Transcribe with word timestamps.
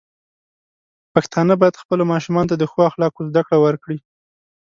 پښتانه 1.13 1.53
بايد 1.61 1.81
خپلو 1.81 2.03
ماشومانو 2.13 2.49
ته 2.51 2.55
د 2.57 2.63
ښو 2.71 2.79
اخلاقو 2.89 3.27
زده 3.29 3.41
کړه 3.47 3.57
ورکړي. 3.65 3.97